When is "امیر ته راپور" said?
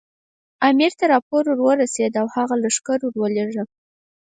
0.67-1.43